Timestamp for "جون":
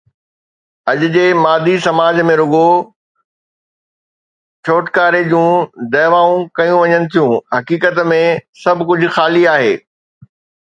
5.33-5.51